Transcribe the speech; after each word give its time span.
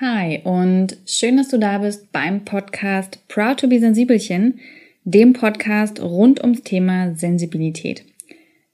Hi 0.00 0.42
und 0.44 0.96
schön, 1.06 1.38
dass 1.38 1.48
du 1.48 1.58
da 1.58 1.78
bist 1.78 2.12
beim 2.12 2.44
Podcast 2.44 3.18
Proud 3.26 3.58
to 3.58 3.66
be 3.66 3.80
Sensibelchen, 3.80 4.60
dem 5.02 5.32
Podcast 5.32 6.00
rund 6.00 6.40
ums 6.40 6.62
Thema 6.62 7.16
Sensibilität. 7.16 8.04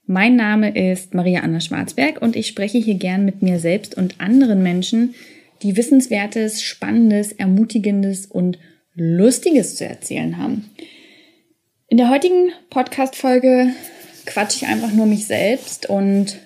Mein 0.05 0.35
Name 0.35 0.77
ist 0.91 1.15
Maria 1.15 1.39
Anna 1.39 1.61
Schwarzberg 1.61 2.21
und 2.21 2.35
ich 2.35 2.45
spreche 2.45 2.77
hier 2.77 2.93
gern 2.93 3.25
mit 3.25 3.41
mir 3.41 3.57
selbst 3.57 3.97
und 3.97 4.21
anderen 4.21 4.61
Menschen, 4.61 5.15
die 5.63 5.75
Wissenswertes, 5.75 6.61
Spannendes, 6.61 7.31
Ermutigendes 7.31 8.27
und 8.27 8.59
Lustiges 8.93 9.77
zu 9.77 9.85
erzählen 9.87 10.37
haben. 10.37 10.69
In 11.87 11.97
der 11.97 12.11
heutigen 12.11 12.51
Podcast-Folge 12.69 13.71
quatsche 14.27 14.63
ich 14.63 14.67
einfach 14.67 14.91
nur 14.91 15.07
mich 15.07 15.25
selbst 15.25 15.89
und 15.89 16.37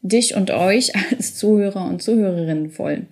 dich 0.00 0.34
und 0.34 0.50
euch 0.50 0.96
als 1.10 1.34
Zuhörer 1.34 1.84
und 1.84 2.02
Zuhörerinnen 2.02 2.70
voll. 2.70 3.06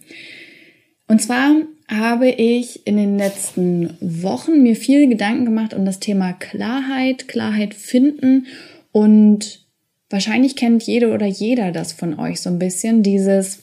Und 1.12 1.20
zwar 1.20 1.56
habe 1.88 2.30
ich 2.30 2.86
in 2.86 2.96
den 2.96 3.18
letzten 3.18 3.98
Wochen 4.00 4.62
mir 4.62 4.74
viel 4.74 5.10
Gedanken 5.10 5.44
gemacht 5.44 5.74
um 5.74 5.84
das 5.84 6.00
Thema 6.00 6.32
Klarheit, 6.32 7.28
Klarheit 7.28 7.74
finden 7.74 8.46
und 8.92 9.66
wahrscheinlich 10.08 10.56
kennt 10.56 10.84
jede 10.84 11.12
oder 11.12 11.26
jeder 11.26 11.70
das 11.70 11.92
von 11.92 12.18
euch 12.18 12.40
so 12.40 12.48
ein 12.48 12.58
bisschen, 12.58 13.02
dieses 13.02 13.58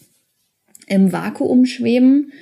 im 0.85 1.11
Vakuum 1.11 1.65
schweben, 1.65 2.33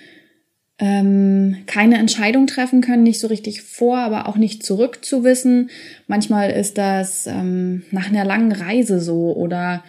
ähm, 0.77 1.59
keine 1.67 1.99
Entscheidung 1.99 2.45
treffen 2.45 2.81
können, 2.81 3.03
nicht 3.03 3.21
so 3.21 3.27
richtig 3.27 3.61
vor, 3.61 3.99
aber 3.99 4.27
auch 4.27 4.35
nicht 4.35 4.61
zurück 4.61 5.05
zu 5.05 5.23
wissen. 5.23 5.69
Manchmal 6.07 6.49
ist 6.49 6.77
das 6.77 7.27
ähm, 7.27 7.83
nach 7.91 8.09
einer 8.09 8.25
langen 8.25 8.51
Reise 8.51 8.99
so 8.99 9.33
oder 9.37 9.85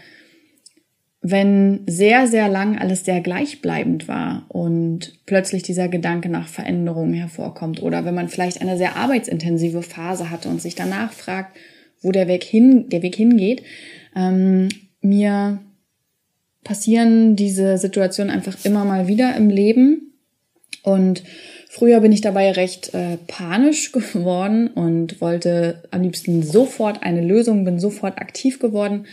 wenn 1.20 1.80
sehr, 1.86 2.28
sehr 2.28 2.48
lang 2.48 2.78
alles 2.78 3.04
sehr 3.04 3.20
gleichbleibend 3.20 4.06
war 4.06 4.44
und 4.48 5.18
plötzlich 5.26 5.64
dieser 5.64 5.88
Gedanke 5.88 6.28
nach 6.28 6.46
Veränderung 6.46 7.12
hervorkommt 7.12 7.82
oder 7.82 8.04
wenn 8.04 8.14
man 8.14 8.28
vielleicht 8.28 8.60
eine 8.60 8.76
sehr 8.76 8.96
arbeitsintensive 8.96 9.82
Phase 9.82 10.30
hatte 10.30 10.48
und 10.48 10.62
sich 10.62 10.76
danach 10.76 11.12
fragt, 11.12 11.56
wo 12.00 12.12
der 12.12 12.28
Weg 12.28 12.44
hin, 12.44 12.88
der 12.88 13.02
Weg 13.02 13.16
hingeht, 13.16 13.64
ähm, 14.14 14.68
mir 15.00 15.58
passieren 16.62 17.34
diese 17.34 17.78
Situationen 17.78 18.32
einfach 18.32 18.64
immer 18.64 18.84
mal 18.84 19.08
wieder 19.08 19.34
im 19.36 19.48
Leben. 19.48 20.12
Und 20.84 21.24
früher 21.68 22.00
bin 22.00 22.12
ich 22.12 22.20
dabei 22.20 22.52
recht 22.52 22.94
äh, 22.94 23.16
panisch 23.26 23.90
geworden 23.92 24.68
und 24.68 25.20
wollte 25.20 25.82
am 25.90 26.02
liebsten 26.02 26.44
sofort 26.44 27.02
eine 27.02 27.26
Lösung, 27.26 27.64
bin 27.64 27.80
sofort 27.80 28.20
aktiv 28.20 28.60
geworden 28.60 29.06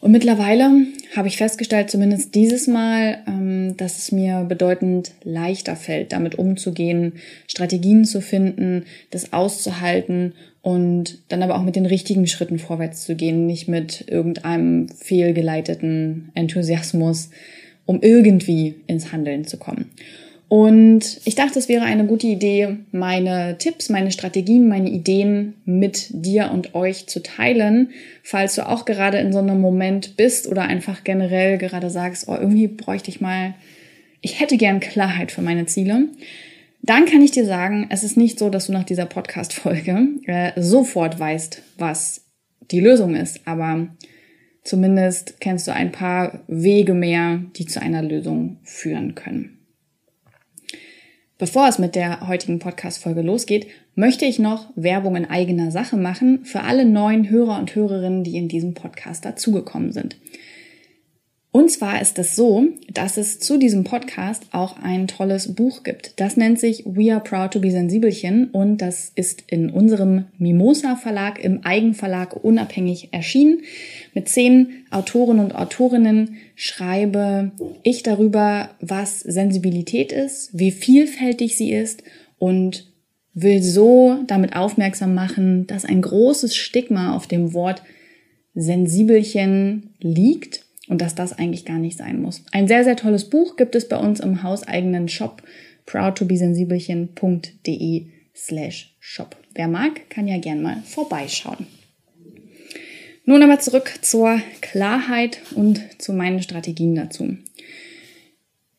und 0.00 0.12
mittlerweile 0.12 0.86
habe 1.16 1.28
ich 1.28 1.36
festgestellt, 1.36 1.90
zumindest 1.90 2.34
dieses 2.34 2.68
Mal, 2.68 3.18
ähm, 3.26 3.76
dass 3.76 3.98
es 3.98 4.12
mir 4.12 4.44
bedeutend 4.48 5.12
leichter 5.24 5.74
fällt, 5.74 6.12
damit 6.12 6.36
umzugehen, 6.36 7.14
Strategien 7.48 8.04
zu 8.04 8.20
finden, 8.20 8.84
das 9.10 9.32
auszuhalten 9.32 10.34
und 10.62 11.18
dann 11.28 11.42
aber 11.42 11.56
auch 11.56 11.62
mit 11.62 11.74
den 11.74 11.86
richtigen 11.86 12.26
Schritten 12.26 12.58
vorwärts 12.58 13.04
zu 13.04 13.16
gehen, 13.16 13.46
nicht 13.46 13.68
mit 13.68 14.04
irgendeinem 14.08 14.88
fehlgeleiteten 14.88 16.30
Enthusiasmus, 16.34 17.30
um 17.84 18.00
irgendwie 18.00 18.76
ins 18.86 19.12
Handeln 19.12 19.46
zu 19.46 19.56
kommen. 19.56 19.90
Und 20.48 21.20
ich 21.26 21.34
dachte, 21.34 21.58
es 21.58 21.68
wäre 21.68 21.84
eine 21.84 22.06
gute 22.06 22.26
Idee, 22.26 22.78
meine 22.90 23.58
Tipps, 23.58 23.90
meine 23.90 24.10
Strategien, 24.10 24.66
meine 24.66 24.88
Ideen 24.88 25.54
mit 25.66 26.06
dir 26.10 26.50
und 26.52 26.74
euch 26.74 27.06
zu 27.06 27.22
teilen, 27.22 27.90
falls 28.22 28.54
du 28.54 28.66
auch 28.66 28.86
gerade 28.86 29.18
in 29.18 29.30
so 29.30 29.40
einem 29.40 29.60
Moment 29.60 30.16
bist 30.16 30.48
oder 30.48 30.62
einfach 30.62 31.04
generell 31.04 31.58
gerade 31.58 31.90
sagst, 31.90 32.28
oh, 32.28 32.34
irgendwie 32.34 32.66
bräuchte 32.66 33.10
ich 33.10 33.20
mal, 33.20 33.54
ich 34.22 34.40
hätte 34.40 34.56
gern 34.56 34.80
Klarheit 34.80 35.32
für 35.32 35.42
meine 35.42 35.66
Ziele. 35.66 36.08
Dann 36.80 37.04
kann 37.04 37.20
ich 37.20 37.30
dir 37.30 37.44
sagen, 37.44 37.86
es 37.90 38.02
ist 38.02 38.16
nicht 38.16 38.38
so, 38.38 38.48
dass 38.48 38.68
du 38.68 38.72
nach 38.72 38.84
dieser 38.84 39.04
Podcast-Folge 39.04 40.08
äh, 40.26 40.52
sofort 40.56 41.18
weißt, 41.20 41.62
was 41.76 42.22
die 42.70 42.80
Lösung 42.80 43.14
ist, 43.14 43.42
aber 43.44 43.88
zumindest 44.64 45.40
kennst 45.40 45.68
du 45.68 45.74
ein 45.74 45.92
paar 45.92 46.40
Wege 46.46 46.94
mehr, 46.94 47.42
die 47.56 47.66
zu 47.66 47.82
einer 47.82 48.02
Lösung 48.02 48.60
führen 48.62 49.14
können. 49.14 49.57
Bevor 51.38 51.68
es 51.68 51.78
mit 51.78 51.94
der 51.94 52.26
heutigen 52.26 52.58
Podcast-Folge 52.58 53.22
losgeht, 53.22 53.68
möchte 53.94 54.24
ich 54.24 54.40
noch 54.40 54.70
Werbung 54.74 55.14
in 55.14 55.24
eigener 55.24 55.70
Sache 55.70 55.96
machen 55.96 56.44
für 56.44 56.62
alle 56.62 56.84
neuen 56.84 57.30
Hörer 57.30 57.60
und 57.60 57.76
Hörerinnen, 57.76 58.24
die 58.24 58.36
in 58.36 58.48
diesem 58.48 58.74
Podcast 58.74 59.24
dazugekommen 59.24 59.92
sind. 59.92 60.16
Und 61.50 61.70
zwar 61.70 62.02
ist 62.02 62.18
es 62.18 62.36
so, 62.36 62.68
dass 62.92 63.16
es 63.16 63.40
zu 63.40 63.58
diesem 63.58 63.82
Podcast 63.82 64.44
auch 64.52 64.76
ein 64.82 65.08
tolles 65.08 65.54
Buch 65.54 65.82
gibt. 65.82 66.20
Das 66.20 66.36
nennt 66.36 66.60
sich 66.60 66.84
We 66.84 67.12
Are 67.12 67.22
Proud 67.22 67.52
to 67.52 67.60
be 67.60 67.70
Sensibelchen 67.70 68.50
und 68.50 68.78
das 68.78 69.10
ist 69.14 69.44
in 69.46 69.70
unserem 69.70 70.26
Mimosa 70.36 70.96
Verlag 70.96 71.42
im 71.42 71.64
Eigenverlag 71.64 72.36
unabhängig 72.44 73.08
erschienen. 73.12 73.62
Mit 74.12 74.28
zehn 74.28 74.84
Autoren 74.90 75.38
und 75.38 75.54
Autorinnen 75.54 76.36
schreibe 76.54 77.52
ich 77.82 78.02
darüber, 78.02 78.70
was 78.82 79.20
Sensibilität 79.20 80.12
ist, 80.12 80.50
wie 80.52 80.70
vielfältig 80.70 81.56
sie 81.56 81.72
ist 81.72 82.02
und 82.38 82.92
will 83.32 83.62
so 83.62 84.18
damit 84.26 84.54
aufmerksam 84.54 85.14
machen, 85.14 85.66
dass 85.66 85.86
ein 85.86 86.02
großes 86.02 86.54
Stigma 86.54 87.16
auf 87.16 87.26
dem 87.26 87.54
Wort 87.54 87.82
Sensibelchen 88.54 89.94
liegt 90.00 90.67
und 90.88 91.00
dass 91.00 91.14
das 91.14 91.32
eigentlich 91.32 91.64
gar 91.64 91.78
nicht 91.78 91.96
sein 91.96 92.20
muss. 92.20 92.44
Ein 92.52 92.68
sehr, 92.68 92.84
sehr 92.84 92.96
tolles 92.96 93.30
Buch 93.30 93.56
gibt 93.56 93.74
es 93.74 93.88
bei 93.88 93.96
uns 93.96 94.20
im 94.20 94.42
hauseigenen 94.42 95.08
Shop 95.08 95.42
proudtobesensibelchen.de 95.86 98.06
slash 98.34 98.94
shop. 99.00 99.36
Wer 99.54 99.68
mag, 99.68 100.10
kann 100.10 100.28
ja 100.28 100.36
gern 100.38 100.60
mal 100.62 100.82
vorbeischauen. 100.84 101.66
Nun 103.24 103.42
aber 103.42 103.58
zurück 103.58 103.94
zur 104.02 104.40
Klarheit 104.60 105.40
und 105.54 105.80
zu 105.98 106.12
meinen 106.12 106.42
Strategien 106.42 106.94
dazu. 106.94 107.38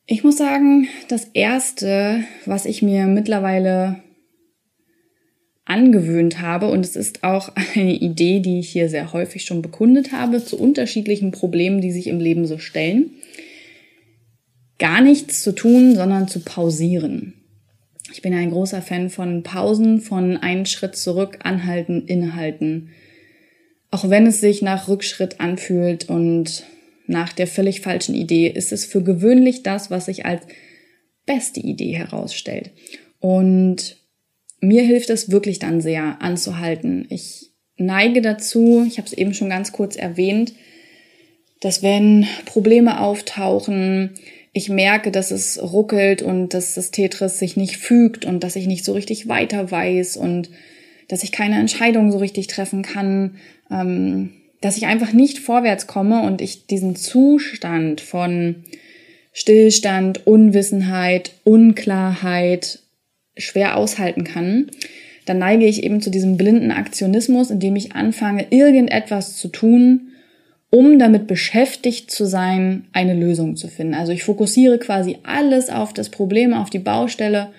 Ich 0.08 0.24
muss 0.24 0.38
sagen, 0.38 0.88
das 1.08 1.26
erste, 1.34 2.24
was 2.46 2.66
ich 2.66 2.82
mir 2.82 3.06
mittlerweile 3.06 4.02
angewöhnt 5.70 6.42
habe. 6.42 6.68
Und 6.68 6.86
es 6.86 6.96
ist 6.96 7.24
auch 7.24 7.52
eine 7.76 7.96
Idee, 7.96 8.40
die 8.40 8.60
ich 8.60 8.70
hier 8.70 8.90
sehr 8.90 9.14
häufig 9.14 9.46
schon 9.46 9.62
bekundet 9.62 10.12
habe, 10.12 10.44
zu 10.44 10.60
unterschiedlichen 10.60 11.32
Problemen, 11.32 11.82
die 11.82 11.92
sich 11.92 12.08
im 12.08 12.20
Leben 12.20 12.46
so 12.46 12.58
stellen. 12.58 13.12
Gar 14.78 15.02
nichts 15.02 15.44
zu 15.44 15.54
tun, 15.54 15.96
sondern 15.96 16.28
zu 16.28 16.40
pausieren. 16.40 17.34
Ich 18.12 18.22
bin 18.22 18.34
ein 18.34 18.52
großer 18.52 18.82
Fan 18.82 19.10
von 19.10 19.44
Pausen, 19.44 20.02
von 20.02 20.38
einen 20.38 20.66
Schritt 20.66 20.96
zurück, 20.96 21.40
anhalten, 21.44 22.06
innehalten. 22.08 22.90
Auch 23.92 24.10
wenn 24.10 24.26
es 24.26 24.40
sich 24.42 24.62
nach 24.62 24.88
Rückschritt 24.88 25.40
anfühlt 25.40 26.10
und 26.10 26.64
nach 27.08 27.34
der 27.34 27.48
völlig 27.48 27.82
falschen 27.82 28.16
Idee, 28.16 28.48
ist 28.48 28.72
es 28.72 28.86
für 28.86 29.04
gewöhnlich 29.04 29.64
das, 29.64 29.92
was 29.92 30.06
sich 30.06 30.26
als 30.26 30.44
beste 31.26 31.60
Idee 31.60 31.94
herausstellt. 31.94 32.72
Und 33.20 33.99
mir 34.62 34.84
hilft 34.84 35.10
es 35.10 35.32
wirklich 35.32 35.60
dann 35.60 35.82
sehr 35.82 36.22
anzuhalten. 36.22 37.06
Ich 37.10 37.52
neige 37.78 38.22
dazu, 38.22 38.86
ich 38.88 38.98
habe 38.98 39.08
es 39.08 39.14
eben 39.14 39.34
schon 39.34 39.50
ganz 39.50 39.72
kurz 39.72 39.96
erwähnt, 39.96 40.54
dass 41.62 41.84
wenn 41.84 42.26
Probleme 42.46 43.02
auftauchen, 43.02 44.12
ich 44.54 44.70
merke, 44.70 45.12
dass 45.12 45.32
es 45.32 45.62
ruckelt 45.62 46.22
und 46.22 46.54
dass 46.54 46.74
das 46.74 46.92
Tetris 46.92 47.40
sich 47.40 47.56
nicht 47.56 47.78
fügt 47.78 48.26
und 48.26 48.44
dass 48.44 48.56
ich 48.56 48.68
nicht 48.68 48.84
so 48.84 48.94
richtig 48.94 49.28
weiter 49.28 49.70
weiß 49.70 50.18
und 50.18 50.50
dass 51.08 51.24
ich 51.24 51.32
keine 51.32 51.60
Entscheidung 51.60 52.12
so 52.12 52.18
richtig 52.18 52.48
treffen 52.48 52.82
kann, 52.82 53.36
ähm, 53.72 54.32
dass 54.62 54.78
ich 54.78 54.86
einfach 54.86 55.14
nicht 55.14 55.40
vorwärts 55.40 55.88
komme 55.88 56.24
und 56.24 56.42
ich 56.42 56.66
diesen 56.68 56.96
Zustand 56.96 58.02
von 58.02 58.64
Stillstand, 59.32 60.28
Unwissenheit, 60.28 61.32
Unklarheit 61.44 62.80
schwer 63.40 63.78
aushalten 63.78 64.24
kann, 64.24 64.68
dann 65.26 65.40
neige 65.40 65.66
ich 65.66 65.84
eben 65.84 66.02
zu 66.02 66.10
diesem 66.10 66.38
blinden 66.38 66.72
Aktionismus, 66.72 67.52
indem 67.52 67.76
ich 67.76 67.94
anfange, 67.94 68.48
irgendetwas 68.50 69.38
zu 69.38 69.48
tun, 69.50 70.10
um 70.72 71.00
damit 71.00 71.28
beschäftigt 71.28 72.12
zu 72.12 72.26
sein, 72.26 72.86
eine 72.94 73.14
Lösung 73.14 73.56
zu 73.56 73.68
finden. 73.68 73.96
Also 73.96 74.12
ich 74.12 74.24
fokussiere 74.24 74.78
quasi 74.78 75.18
alles 75.24 75.70
auf 75.70 75.94
das 75.94 76.10
Problem, 76.10 76.54
auf 76.54 76.70
die 76.70 76.80
Baustelle 76.80 77.50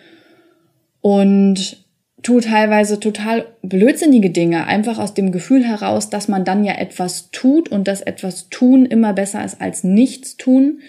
und 1.00 1.84
tue 2.22 2.40
teilweise 2.40 3.00
total 3.00 3.46
blödsinnige 3.62 4.30
Dinge, 4.30 4.66
einfach 4.66 4.98
aus 4.98 5.14
dem 5.14 5.32
Gefühl 5.32 5.64
heraus, 5.64 6.10
dass 6.10 6.28
man 6.28 6.44
dann 6.44 6.64
ja 6.64 6.74
etwas 6.74 7.30
tut 7.30 7.68
und 7.70 7.88
dass 7.88 8.00
etwas 8.00 8.48
tun 8.50 8.86
immer 8.86 9.12
besser 9.12 9.44
ist 9.44 9.60
als 9.60 9.84
nichts 9.84 10.36
tun. 10.36 10.80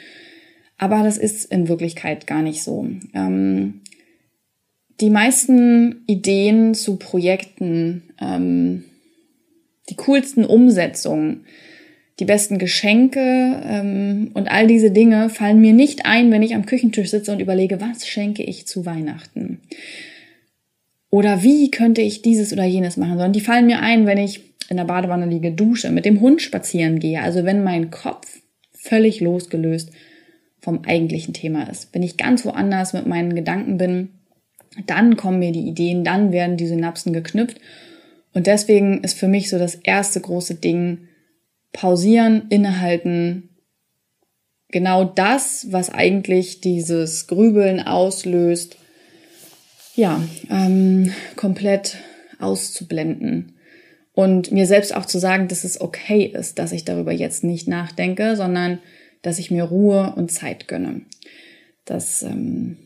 Aber 0.78 1.04
das 1.04 1.18
ist 1.18 1.46
in 1.46 1.68
Wirklichkeit 1.68 2.28
gar 2.28 2.42
nicht 2.42 2.64
so. 2.64 2.88
Ähm, 3.14 3.82
die 5.02 5.10
meisten 5.10 6.04
Ideen 6.08 6.74
zu 6.74 6.98
Projekten, 6.98 8.04
ähm, 8.22 8.84
die 9.90 9.96
coolsten 9.96 10.46
Umsetzungen, 10.46 11.46
die 12.20 12.26
besten 12.26 12.60
Geschenke 12.60 13.20
ähm, 13.66 14.32
und 14.36 14.50
all 14.50 14.68
diese 14.68 14.92
Dinge 14.92 15.30
fallen 15.30 15.60
mir 15.60 15.74
nicht 15.74 16.06
ein, 16.06 16.32
wenn 16.32 16.44
ich 16.44 16.54
am 16.54 16.68
Küchentisch 16.68 17.10
sitze 17.10 17.32
und 17.32 17.40
überlege, 17.40 17.82
was 17.82 18.08
schenke 18.08 18.44
ich 18.44 18.68
zu 18.68 18.86
Weihnachten? 18.86 19.60
Oder 21.10 21.44
wie 21.44 21.72
könnte 21.72 22.02
ich 22.02 22.22
dieses 22.22 22.54
oder 22.54 22.64
jenes 22.64 22.96
machen? 22.96 23.14
Sondern 23.14 23.34
die 23.34 23.42
fallen 23.42 23.66
mir 23.66 23.80
ein, 23.80 24.06
wenn 24.06 24.20
ich 24.20 24.42
in 24.70 24.78
der 24.78 24.86
Badewanne 24.86 25.26
liege, 25.26 25.52
dusche, 25.52 25.90
mit 25.90 26.06
dem 26.06 26.22
Hund 26.22 26.42
spazieren 26.42 27.00
gehe. 27.00 27.22
Also 27.22 27.44
wenn 27.44 27.64
mein 27.64 27.92
Kopf 27.92 28.40
völlig 28.72 29.20
losgelöst 29.20 29.92
vom 30.62 30.84
eigentlichen 30.86 31.34
Thema 31.34 31.70
ist. 31.70 31.94
Wenn 31.94 32.04
ich 32.04 32.18
ganz 32.18 32.46
woanders 32.46 32.94
mit 32.94 33.08
meinen 33.08 33.36
Gedanken 33.36 33.78
bin, 33.78 34.10
dann 34.86 35.18
kommen 35.18 35.40
mir 35.40 35.52
die 35.52 35.68
Ideen, 35.68 36.04
dann 36.04 36.32
werden 36.32 36.58
die 36.58 36.68
Synapsen 36.68 37.14
geknüpft. 37.14 37.60
Und 38.34 38.48
deswegen 38.48 39.04
ist 39.04 39.18
für 39.18 39.28
mich 39.28 39.50
so 39.50 39.60
das 39.60 39.76
erste 39.76 40.22
große 40.22 40.56
Ding, 40.56 41.08
pausieren, 41.74 42.48
innehalten, 42.50 43.50
genau 44.70 45.04
das, 45.04 45.68
was 45.72 45.90
eigentlich 45.90 46.62
dieses 46.62 47.28
Grübeln 47.28 47.82
auslöst, 47.82 48.78
ja, 49.96 50.22
ähm, 50.50 51.14
komplett 51.36 51.98
auszublenden. 52.40 53.58
Und 54.14 54.52
mir 54.52 54.66
selbst 54.66 54.96
auch 54.96 55.06
zu 55.06 55.20
sagen, 55.20 55.48
dass 55.48 55.64
es 55.64 55.80
okay 55.80 56.26
ist, 56.26 56.60
dass 56.60 56.72
ich 56.72 56.86
darüber 56.86 57.12
jetzt 57.12 57.44
nicht 57.44 57.68
nachdenke, 57.68 58.36
sondern 58.36 58.80
dass 59.22 59.40
ich 59.40 59.52
mir 59.52 59.64
Ruhe 59.64 60.14
und 60.16 60.32
Zeit 60.32 60.68
gönne. 60.68 61.02
Das 61.86 62.24
ähm, 62.24 62.78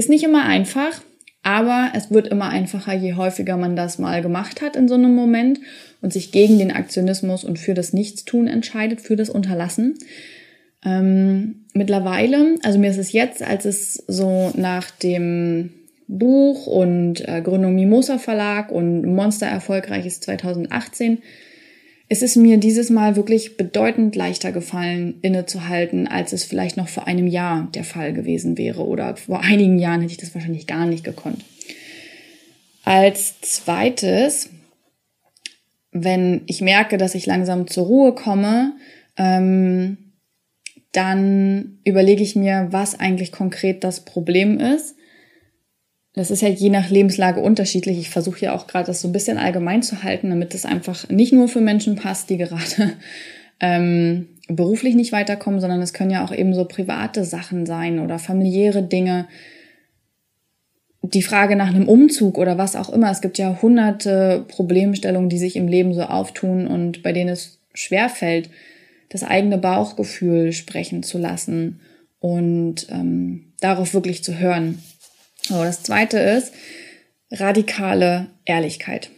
ist 0.00 0.08
nicht 0.08 0.24
immer 0.24 0.44
einfach, 0.44 1.02
aber 1.42 1.92
es 1.94 2.10
wird 2.10 2.26
immer 2.28 2.48
einfacher, 2.48 2.94
je 2.94 3.14
häufiger 3.14 3.58
man 3.58 3.76
das 3.76 3.98
mal 3.98 4.22
gemacht 4.22 4.62
hat 4.62 4.74
in 4.74 4.88
so 4.88 4.94
einem 4.94 5.14
Moment 5.14 5.60
und 6.00 6.10
sich 6.10 6.32
gegen 6.32 6.58
den 6.58 6.72
Aktionismus 6.72 7.44
und 7.44 7.58
für 7.58 7.74
das 7.74 7.92
Nichtstun 7.92 8.46
entscheidet, 8.46 9.02
für 9.02 9.14
das 9.14 9.28
Unterlassen. 9.28 9.98
Ähm, 10.82 11.66
mittlerweile, 11.74 12.56
also 12.62 12.78
mir 12.78 12.90
ist 12.90 12.96
es 12.96 13.12
jetzt, 13.12 13.42
als 13.42 13.66
es 13.66 13.94
so 14.06 14.50
nach 14.56 14.90
dem 14.90 15.70
Buch 16.08 16.66
und 16.66 17.20
äh, 17.28 17.42
Gründung 17.42 17.74
Mimosa 17.74 18.16
Verlag 18.16 18.72
und 18.72 19.02
Monster 19.02 19.46
erfolgreich 19.46 20.06
ist 20.06 20.24
2018, 20.24 21.18
es 22.12 22.22
ist 22.22 22.34
mir 22.34 22.56
dieses 22.56 22.90
Mal 22.90 23.14
wirklich 23.14 23.56
bedeutend 23.56 24.16
leichter 24.16 24.50
gefallen, 24.50 25.20
innezuhalten, 25.22 26.08
als 26.08 26.32
es 26.32 26.42
vielleicht 26.42 26.76
noch 26.76 26.88
vor 26.88 27.06
einem 27.06 27.28
Jahr 27.28 27.68
der 27.72 27.84
Fall 27.84 28.12
gewesen 28.12 28.58
wäre 28.58 28.84
oder 28.84 29.14
vor 29.14 29.40
einigen 29.40 29.78
Jahren 29.78 30.00
hätte 30.00 30.12
ich 30.12 30.18
das 30.18 30.34
wahrscheinlich 30.34 30.66
gar 30.66 30.86
nicht 30.86 31.04
gekonnt. 31.04 31.44
Als 32.82 33.40
zweites, 33.42 34.50
wenn 35.92 36.42
ich 36.46 36.60
merke, 36.60 36.98
dass 36.98 37.14
ich 37.14 37.26
langsam 37.26 37.68
zur 37.68 37.86
Ruhe 37.86 38.12
komme, 38.12 38.72
ähm, 39.16 39.96
dann 40.90 41.78
überlege 41.84 42.24
ich 42.24 42.34
mir, 42.34 42.66
was 42.70 42.98
eigentlich 42.98 43.30
konkret 43.30 43.84
das 43.84 44.04
Problem 44.04 44.58
ist 44.58 44.96
das 46.14 46.30
ist 46.30 46.42
ja 46.42 46.48
je 46.48 46.70
nach 46.70 46.90
Lebenslage 46.90 47.40
unterschiedlich. 47.40 47.98
Ich 47.98 48.10
versuche 48.10 48.44
ja 48.44 48.54
auch 48.54 48.66
gerade 48.66 48.86
das 48.86 49.00
so 49.00 49.08
ein 49.08 49.12
bisschen 49.12 49.38
allgemein 49.38 49.82
zu 49.82 50.02
halten, 50.02 50.30
damit 50.30 50.54
es 50.54 50.64
einfach 50.64 51.08
nicht 51.08 51.32
nur 51.32 51.48
für 51.48 51.60
Menschen 51.60 51.94
passt, 51.94 52.30
die 52.30 52.36
gerade 52.36 52.94
ähm, 53.60 54.26
beruflich 54.48 54.96
nicht 54.96 55.12
weiterkommen, 55.12 55.60
sondern 55.60 55.80
es 55.80 55.92
können 55.92 56.10
ja 56.10 56.24
auch 56.24 56.32
eben 56.32 56.54
so 56.54 56.64
private 56.64 57.24
Sachen 57.24 57.64
sein 57.64 58.00
oder 58.00 58.18
familiäre 58.18 58.82
Dinge. 58.82 59.28
Die 61.02 61.22
Frage 61.22 61.56
nach 61.56 61.68
einem 61.68 61.88
Umzug 61.88 62.38
oder 62.38 62.58
was 62.58 62.76
auch 62.76 62.90
immer. 62.90 63.10
Es 63.10 63.20
gibt 63.20 63.38
ja 63.38 63.62
hunderte 63.62 64.44
Problemstellungen, 64.48 65.28
die 65.28 65.38
sich 65.38 65.56
im 65.56 65.68
Leben 65.68 65.94
so 65.94 66.02
auftun 66.02 66.66
und 66.66 67.02
bei 67.02 67.12
denen 67.12 67.30
es 67.30 67.60
schwerfällt, 67.72 68.50
das 69.08 69.22
eigene 69.22 69.58
Bauchgefühl 69.58 70.52
sprechen 70.52 71.02
zu 71.02 71.18
lassen 71.18 71.80
und 72.18 72.88
ähm, 72.90 73.52
darauf 73.60 73.94
wirklich 73.94 74.22
zu 74.24 74.38
hören. 74.38 74.82
So, 75.42 75.62
das 75.64 75.82
zweite 75.82 76.18
ist 76.18 76.52
radikale 77.30 78.28
Ehrlichkeit. 78.44 79.10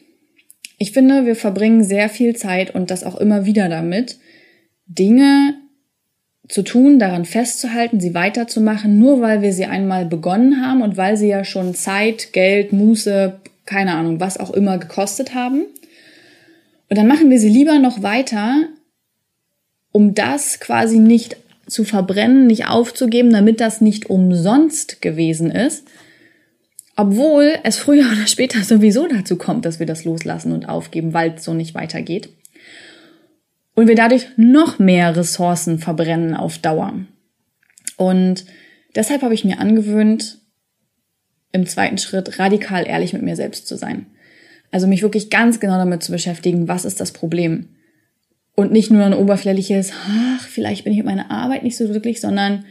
Ich 0.78 0.92
finde, 0.92 1.26
wir 1.26 1.36
verbringen 1.36 1.84
sehr 1.84 2.08
viel 2.08 2.34
Zeit 2.36 2.74
und 2.74 2.90
das 2.90 3.04
auch 3.04 3.16
immer 3.16 3.44
wieder 3.44 3.69
damit, 3.69 4.19
Dinge 4.86 5.54
zu 6.48 6.62
tun, 6.62 6.98
daran 6.98 7.24
festzuhalten, 7.24 8.00
sie 8.00 8.14
weiterzumachen, 8.14 8.98
nur 8.98 9.20
weil 9.20 9.42
wir 9.42 9.52
sie 9.52 9.64
einmal 9.64 10.06
begonnen 10.06 10.64
haben 10.64 10.82
und 10.82 10.96
weil 10.96 11.16
sie 11.16 11.28
ja 11.28 11.44
schon 11.44 11.74
Zeit, 11.74 12.32
Geld, 12.32 12.72
Muße, 12.72 13.40
keine 13.64 13.94
Ahnung, 13.94 14.20
was 14.20 14.38
auch 14.38 14.50
immer 14.50 14.78
gekostet 14.78 15.34
haben. 15.34 15.66
Und 16.90 16.98
dann 16.98 17.06
machen 17.06 17.30
wir 17.30 17.38
sie 17.38 17.48
lieber 17.48 17.78
noch 17.78 18.02
weiter, 18.02 18.68
um 19.92 20.14
das 20.14 20.60
quasi 20.60 20.98
nicht 20.98 21.36
zu 21.68 21.84
verbrennen, 21.84 22.46
nicht 22.46 22.66
aufzugeben, 22.66 23.32
damit 23.32 23.60
das 23.60 23.80
nicht 23.80 24.10
umsonst 24.10 25.00
gewesen 25.00 25.50
ist, 25.50 25.86
obwohl 26.96 27.54
es 27.64 27.78
früher 27.78 28.06
oder 28.12 28.26
später 28.26 28.62
sowieso 28.62 29.06
dazu 29.06 29.36
kommt, 29.36 29.64
dass 29.64 29.78
wir 29.78 29.86
das 29.86 30.04
loslassen 30.04 30.52
und 30.52 30.68
aufgeben, 30.68 31.12
weil 31.12 31.34
es 31.34 31.44
so 31.44 31.54
nicht 31.54 31.74
weitergeht. 31.74 32.30
Und 33.74 33.88
wir 33.88 33.94
dadurch 33.94 34.26
noch 34.36 34.78
mehr 34.78 35.16
Ressourcen 35.16 35.78
verbrennen 35.78 36.34
auf 36.34 36.58
Dauer. 36.58 37.06
Und 37.96 38.44
deshalb 38.94 39.22
habe 39.22 39.34
ich 39.34 39.44
mir 39.44 39.58
angewöhnt, 39.58 40.38
im 41.52 41.66
zweiten 41.66 41.98
Schritt 41.98 42.38
radikal 42.38 42.86
ehrlich 42.86 43.12
mit 43.12 43.22
mir 43.22 43.36
selbst 43.36 43.66
zu 43.66 43.76
sein. 43.76 44.06
Also 44.70 44.86
mich 44.86 45.02
wirklich 45.02 45.30
ganz 45.30 45.60
genau 45.60 45.76
damit 45.76 46.02
zu 46.02 46.12
beschäftigen, 46.12 46.66
was 46.66 46.86
ist 46.86 46.98
das 46.98 47.12
Problem? 47.12 47.68
Und 48.54 48.72
nicht 48.72 48.90
nur 48.90 49.04
ein 49.04 49.14
oberflächliches, 49.14 49.92
ach, 50.08 50.46
vielleicht 50.46 50.84
bin 50.84 50.92
ich 50.92 50.98
mit 50.98 51.06
meiner 51.06 51.30
Arbeit 51.30 51.62
nicht 51.62 51.76
so 51.76 51.86
glücklich, 51.86 52.20
sondern, 52.20 52.64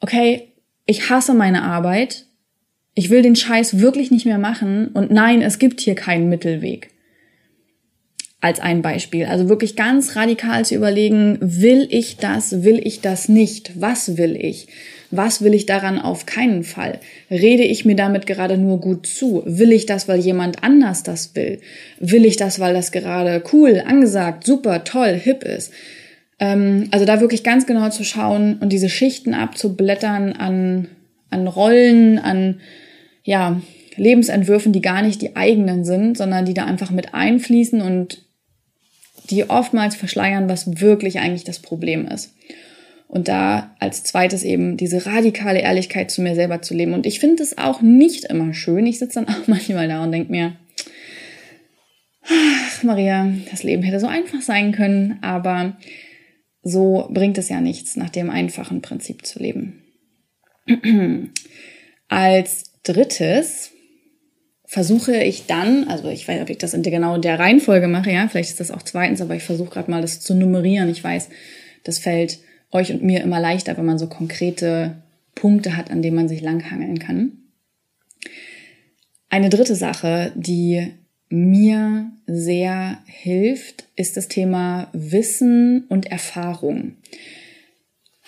okay, 0.00 0.52
ich 0.86 1.10
hasse 1.10 1.34
meine 1.34 1.62
Arbeit 1.62 2.27
ich 2.98 3.10
will 3.10 3.22
den 3.22 3.36
Scheiß 3.36 3.78
wirklich 3.78 4.10
nicht 4.10 4.26
mehr 4.26 4.38
machen 4.38 4.88
und 4.88 5.12
nein, 5.12 5.40
es 5.40 5.60
gibt 5.60 5.80
hier 5.80 5.94
keinen 5.94 6.28
Mittelweg. 6.28 6.90
Als 8.40 8.58
ein 8.58 8.82
Beispiel. 8.82 9.26
Also 9.26 9.48
wirklich 9.48 9.76
ganz 9.76 10.16
radikal 10.16 10.64
zu 10.64 10.74
überlegen, 10.74 11.38
will 11.40 11.86
ich 11.90 12.16
das, 12.16 12.64
will 12.64 12.80
ich 12.84 13.00
das 13.00 13.28
nicht? 13.28 13.80
Was 13.80 14.16
will 14.16 14.34
ich? 14.34 14.66
Was 15.12 15.42
will 15.42 15.54
ich 15.54 15.64
daran 15.64 16.00
auf 16.00 16.26
keinen 16.26 16.64
Fall? 16.64 16.98
Rede 17.30 17.62
ich 17.62 17.84
mir 17.84 17.94
damit 17.94 18.26
gerade 18.26 18.58
nur 18.58 18.80
gut 18.80 19.06
zu? 19.06 19.44
Will 19.46 19.70
ich 19.70 19.86
das, 19.86 20.08
weil 20.08 20.18
jemand 20.18 20.64
anders 20.64 21.04
das 21.04 21.36
will? 21.36 21.60
Will 22.00 22.24
ich 22.24 22.36
das, 22.36 22.58
weil 22.58 22.74
das 22.74 22.90
gerade 22.90 23.44
cool, 23.52 23.80
angesagt, 23.86 24.44
super, 24.44 24.82
toll, 24.82 25.14
hip 25.14 25.44
ist? 25.44 25.72
Ähm, 26.40 26.88
also 26.90 27.04
da 27.04 27.20
wirklich 27.20 27.44
ganz 27.44 27.64
genau 27.64 27.90
zu 27.90 28.02
schauen 28.02 28.58
und 28.58 28.70
diese 28.70 28.88
Schichten 28.88 29.34
abzublättern 29.34 30.32
an, 30.32 30.88
an 31.30 31.46
Rollen, 31.46 32.18
an 32.18 32.60
ja, 33.22 33.60
Lebensentwürfen, 33.96 34.72
die 34.72 34.80
gar 34.80 35.02
nicht 35.02 35.20
die 35.22 35.36
eigenen 35.36 35.84
sind, 35.84 36.16
sondern 36.16 36.44
die 36.44 36.54
da 36.54 36.64
einfach 36.64 36.90
mit 36.90 37.14
einfließen 37.14 37.80
und 37.80 38.24
die 39.30 39.50
oftmals 39.50 39.96
verschleiern, 39.96 40.48
was 40.48 40.80
wirklich 40.80 41.18
eigentlich 41.18 41.44
das 41.44 41.58
Problem 41.58 42.06
ist. 42.06 42.34
Und 43.08 43.28
da 43.28 43.74
als 43.78 44.04
zweites 44.04 44.44
eben 44.44 44.76
diese 44.76 45.06
radikale 45.06 45.60
Ehrlichkeit 45.60 46.10
zu 46.10 46.22
mir 46.22 46.34
selber 46.34 46.60
zu 46.60 46.74
leben. 46.74 46.92
Und 46.92 47.06
ich 47.06 47.20
finde 47.20 47.42
es 47.42 47.56
auch 47.56 47.80
nicht 47.80 48.26
immer 48.26 48.52
schön. 48.52 48.86
Ich 48.86 48.98
sitze 48.98 49.24
dann 49.24 49.34
auch 49.34 49.46
manchmal 49.46 49.88
da 49.88 50.02
und 50.04 50.12
denke 50.12 50.30
mir, 50.30 50.56
ach, 52.22 52.82
Maria, 52.82 53.32
das 53.50 53.62
Leben 53.62 53.82
hätte 53.82 54.00
so 54.00 54.06
einfach 54.06 54.42
sein 54.42 54.72
können, 54.72 55.18
aber 55.22 55.76
so 56.62 57.08
bringt 57.10 57.38
es 57.38 57.48
ja 57.48 57.60
nichts, 57.60 57.96
nach 57.96 58.10
dem 58.10 58.28
einfachen 58.28 58.82
Prinzip 58.82 59.24
zu 59.24 59.38
leben. 59.38 59.82
Als 62.08 62.67
drittes 62.82 63.70
versuche 64.64 65.16
ich 65.16 65.46
dann, 65.46 65.88
also 65.88 66.08
ich 66.08 66.28
weiß 66.28 66.34
nicht, 66.34 66.42
ob 66.42 66.50
ich 66.50 66.58
das 66.58 66.74
in 66.74 66.82
der 66.82 66.92
genau 66.92 67.14
in 67.14 67.22
der 67.22 67.38
Reihenfolge 67.38 67.88
mache, 67.88 68.10
ja, 68.10 68.28
vielleicht 68.28 68.50
ist 68.50 68.60
das 68.60 68.70
auch 68.70 68.82
zweitens, 68.82 69.20
aber 69.20 69.34
ich 69.34 69.42
versuche 69.42 69.70
gerade 69.70 69.90
mal 69.90 70.02
das 70.02 70.20
zu 70.20 70.34
nummerieren. 70.34 70.90
Ich 70.90 71.02
weiß, 71.02 71.30
das 71.84 71.98
fällt 71.98 72.38
euch 72.70 72.92
und 72.92 73.02
mir 73.02 73.22
immer 73.22 73.40
leichter, 73.40 73.76
wenn 73.78 73.86
man 73.86 73.98
so 73.98 74.08
konkrete 74.08 75.02
Punkte 75.34 75.76
hat, 75.76 75.90
an 75.90 76.02
denen 76.02 76.16
man 76.16 76.28
sich 76.28 76.42
langhangeln 76.42 76.98
kann. 76.98 77.32
Eine 79.30 79.48
dritte 79.48 79.74
Sache, 79.74 80.32
die 80.34 80.92
mir 81.30 82.10
sehr 82.26 82.98
hilft, 83.06 83.84
ist 83.96 84.16
das 84.16 84.28
Thema 84.28 84.88
Wissen 84.92 85.84
und 85.88 86.06
Erfahrung. 86.06 86.96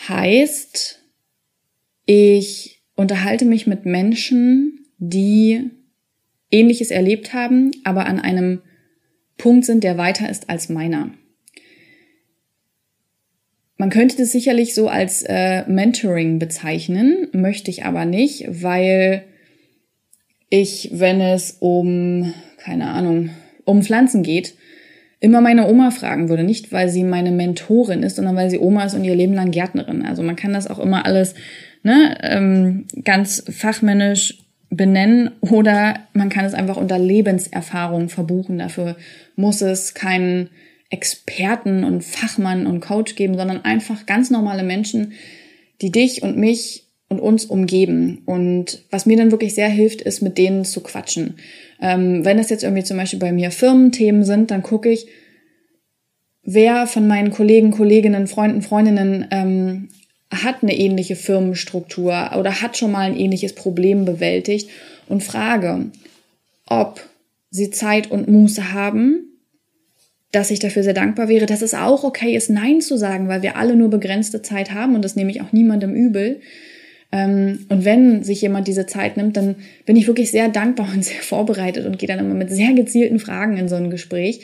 Heißt, 0.08 1.02
ich 2.06 2.79
unterhalte 3.00 3.46
mich 3.46 3.66
mit 3.66 3.86
Menschen, 3.86 4.86
die 4.98 5.70
Ähnliches 6.50 6.90
erlebt 6.90 7.32
haben, 7.32 7.70
aber 7.82 8.04
an 8.04 8.20
einem 8.20 8.60
Punkt 9.38 9.64
sind, 9.64 9.84
der 9.84 9.96
weiter 9.96 10.28
ist 10.28 10.50
als 10.50 10.68
meiner. 10.68 11.10
Man 13.78 13.88
könnte 13.88 14.18
das 14.18 14.32
sicherlich 14.32 14.74
so 14.74 14.88
als 14.88 15.24
äh, 15.26 15.66
Mentoring 15.66 16.38
bezeichnen, 16.38 17.28
möchte 17.32 17.70
ich 17.70 17.86
aber 17.86 18.04
nicht, 18.04 18.44
weil 18.62 19.24
ich, 20.50 20.90
wenn 20.92 21.22
es 21.22 21.56
um, 21.58 22.34
keine 22.58 22.90
Ahnung, 22.90 23.30
um 23.64 23.82
Pflanzen 23.82 24.22
geht, 24.22 24.52
immer 25.20 25.40
meine 25.40 25.68
Oma 25.68 25.90
fragen 25.90 26.28
würde. 26.28 26.42
Nicht, 26.42 26.72
weil 26.72 26.88
sie 26.88 27.04
meine 27.04 27.30
Mentorin 27.30 28.02
ist, 28.02 28.16
sondern 28.16 28.36
weil 28.36 28.50
sie 28.50 28.58
Oma 28.58 28.84
ist 28.84 28.94
und 28.94 29.04
ihr 29.04 29.14
Leben 29.14 29.34
lang 29.34 29.50
Gärtnerin. 29.50 30.04
Also 30.04 30.22
man 30.22 30.36
kann 30.36 30.52
das 30.52 30.66
auch 30.66 30.78
immer 30.78 31.04
alles 31.04 31.34
ne, 31.82 32.16
ähm, 32.22 32.86
ganz 33.04 33.44
fachmännisch 33.50 34.38
benennen 34.70 35.32
oder 35.40 36.00
man 36.12 36.28
kann 36.28 36.44
es 36.44 36.54
einfach 36.54 36.76
unter 36.76 36.98
Lebenserfahrung 36.98 38.08
verbuchen. 38.08 38.58
Dafür 38.58 38.96
muss 39.36 39.60
es 39.60 39.94
keinen 39.94 40.48
Experten 40.90 41.84
und 41.84 42.02
Fachmann 42.02 42.66
und 42.66 42.80
Coach 42.80 43.14
geben, 43.14 43.36
sondern 43.36 43.64
einfach 43.64 44.06
ganz 44.06 44.30
normale 44.30 44.62
Menschen, 44.62 45.12
die 45.82 45.90
dich 45.90 46.22
und 46.22 46.36
mich 46.36 46.86
und 47.08 47.20
uns 47.20 47.44
umgeben. 47.44 48.22
Und 48.26 48.82
was 48.90 49.06
mir 49.06 49.16
dann 49.16 49.32
wirklich 49.32 49.54
sehr 49.54 49.68
hilft, 49.68 50.00
ist 50.02 50.22
mit 50.22 50.38
denen 50.38 50.64
zu 50.64 50.80
quatschen. 50.80 51.34
Ähm, 51.80 52.24
wenn 52.24 52.38
es 52.38 52.50
jetzt 52.50 52.62
irgendwie 52.62 52.84
zum 52.84 52.96
Beispiel 52.96 53.18
bei 53.18 53.32
mir 53.32 53.50
Firmenthemen 53.50 54.24
sind, 54.24 54.50
dann 54.50 54.62
gucke 54.62 54.90
ich, 54.90 55.08
wer 56.42 56.86
von 56.86 57.06
meinen 57.06 57.30
Kollegen, 57.30 57.70
Kolleginnen, 57.70 58.26
Freunden, 58.26 58.62
Freundinnen 58.62 59.26
ähm, 59.30 59.88
hat 60.30 60.62
eine 60.62 60.76
ähnliche 60.76 61.16
Firmenstruktur 61.16 62.30
oder 62.38 62.60
hat 62.60 62.76
schon 62.76 62.92
mal 62.92 63.10
ein 63.10 63.16
ähnliches 63.16 63.54
Problem 63.54 64.04
bewältigt 64.04 64.70
und 65.08 65.24
frage, 65.24 65.86
ob 66.66 67.00
sie 67.50 67.70
Zeit 67.70 68.10
und 68.10 68.28
Muße 68.28 68.72
haben, 68.72 69.30
dass 70.32 70.52
ich 70.52 70.60
dafür 70.60 70.84
sehr 70.84 70.94
dankbar 70.94 71.28
wäre, 71.28 71.46
dass 71.46 71.62
es 71.62 71.74
auch 71.74 72.04
okay 72.04 72.36
ist, 72.36 72.50
Nein 72.50 72.80
zu 72.80 72.96
sagen, 72.96 73.26
weil 73.26 73.42
wir 73.42 73.56
alle 73.56 73.74
nur 73.74 73.90
begrenzte 73.90 74.42
Zeit 74.42 74.72
haben 74.72 74.94
und 74.94 75.04
das 75.04 75.16
nehme 75.16 75.30
ich 75.32 75.40
auch 75.40 75.52
niemandem 75.52 75.94
übel. 75.94 76.40
Ähm, 77.12 77.66
und 77.68 77.84
wenn 77.84 78.22
sich 78.22 78.40
jemand 78.40 78.68
diese 78.68 78.86
Zeit 78.86 79.16
nimmt, 79.16 79.36
dann 79.36 79.56
bin 79.86 79.96
ich 79.96 80.06
wirklich 80.06 80.30
sehr 80.30 80.48
dankbar 80.48 80.88
und 80.92 81.04
sehr 81.04 81.22
vorbereitet 81.22 81.86
und 81.86 81.98
gehe 81.98 82.08
dann 82.08 82.18
immer 82.18 82.34
mit 82.34 82.50
sehr 82.50 82.72
gezielten 82.72 83.18
Fragen 83.18 83.56
in 83.56 83.68
so 83.68 83.76
ein 83.76 83.90
Gespräch, 83.90 84.40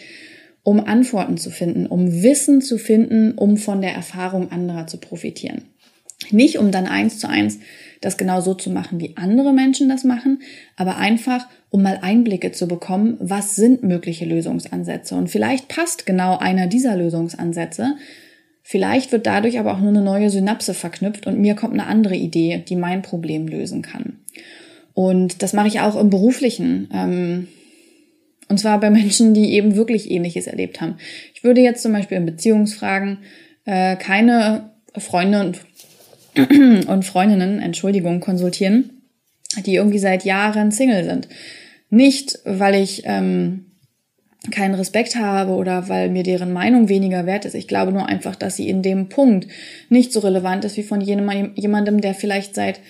um 0.62 0.80
Antworten 0.80 1.36
zu 1.36 1.50
finden, 1.50 1.86
um 1.86 2.22
Wissen 2.22 2.60
zu 2.60 2.78
finden, 2.78 3.32
um 3.32 3.56
von 3.56 3.80
der 3.80 3.92
Erfahrung 3.92 4.50
anderer 4.50 4.86
zu 4.86 4.98
profitieren. 4.98 5.62
Nicht 6.30 6.58
um 6.58 6.70
dann 6.70 6.86
eins 6.86 7.18
zu 7.18 7.28
eins 7.28 7.58
das 8.00 8.16
genau 8.16 8.40
so 8.40 8.54
zu 8.54 8.70
machen, 8.70 9.00
wie 9.00 9.16
andere 9.16 9.52
Menschen 9.52 9.88
das 9.88 10.04
machen, 10.04 10.40
aber 10.76 10.96
einfach, 10.96 11.46
um 11.70 11.82
mal 11.82 11.98
Einblicke 12.02 12.52
zu 12.52 12.68
bekommen, 12.68 13.16
was 13.20 13.56
sind 13.56 13.82
mögliche 13.82 14.24
Lösungsansätze. 14.24 15.14
Und 15.14 15.28
vielleicht 15.28 15.68
passt 15.68 16.06
genau 16.06 16.38
einer 16.38 16.66
dieser 16.66 16.96
Lösungsansätze. 16.96 17.96
Vielleicht 18.68 19.12
wird 19.12 19.28
dadurch 19.28 19.60
aber 19.60 19.72
auch 19.72 19.78
nur 19.78 19.90
eine 19.90 20.02
neue 20.02 20.28
Synapse 20.28 20.74
verknüpft 20.74 21.28
und 21.28 21.38
mir 21.38 21.54
kommt 21.54 21.74
eine 21.74 21.86
andere 21.86 22.16
Idee, 22.16 22.64
die 22.68 22.74
mein 22.74 23.00
Problem 23.00 23.46
lösen 23.46 23.80
kann. 23.80 24.18
Und 24.92 25.40
das 25.44 25.52
mache 25.52 25.68
ich 25.68 25.78
auch 25.78 25.94
im 25.94 26.10
beruflichen. 26.10 26.88
Ähm, 26.92 27.46
und 28.48 28.58
zwar 28.58 28.80
bei 28.80 28.90
Menschen, 28.90 29.34
die 29.34 29.52
eben 29.52 29.76
wirklich 29.76 30.10
Ähnliches 30.10 30.48
erlebt 30.48 30.80
haben. 30.80 30.96
Ich 31.32 31.44
würde 31.44 31.60
jetzt 31.60 31.80
zum 31.80 31.92
Beispiel 31.92 32.16
in 32.16 32.26
Beziehungsfragen 32.26 33.18
äh, 33.66 33.94
keine 33.94 34.72
Freunde 34.98 35.40
und 35.42 35.60
und 36.88 37.04
Freundinnen, 37.04 37.60
Entschuldigung, 37.60 38.18
konsultieren, 38.18 39.02
die 39.64 39.76
irgendwie 39.76 40.00
seit 40.00 40.24
Jahren 40.24 40.72
Single 40.72 41.04
sind. 41.04 41.28
Nicht, 41.88 42.40
weil 42.44 42.74
ich 42.74 43.02
ähm, 43.04 43.65
keinen 44.50 44.74
Respekt 44.74 45.16
habe 45.16 45.52
oder 45.52 45.88
weil 45.88 46.08
mir 46.10 46.22
deren 46.22 46.52
Meinung 46.52 46.88
weniger 46.88 47.26
wert 47.26 47.44
ist. 47.44 47.54
Ich 47.54 47.68
glaube 47.68 47.92
nur 47.92 48.06
einfach, 48.06 48.36
dass 48.36 48.56
sie 48.56 48.68
in 48.68 48.82
dem 48.82 49.08
Punkt 49.08 49.48
nicht 49.88 50.12
so 50.12 50.20
relevant 50.20 50.64
ist 50.64 50.76
wie 50.76 50.82
von 50.82 51.00
jenem, 51.00 51.52
jemandem, 51.54 52.00
der 52.00 52.14
vielleicht 52.14 52.54
seit 52.54 52.80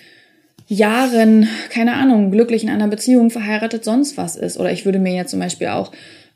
Jahren, 0.67 1.47
keine 1.69 1.93
Ahnung, 1.93 2.31
glücklich 2.31 2.63
in 2.63 2.69
einer 2.69 2.87
Beziehung 2.87 3.29
verheiratet, 3.29 3.83
sonst 3.83 4.17
was 4.17 4.35
ist. 4.35 4.59
Oder 4.59 4.71
ich 4.71 4.85
würde 4.85 4.99
mir 4.99 5.15
ja 5.15 5.25
zum 5.25 5.39
Beispiel 5.39 5.67
auch 5.67 5.91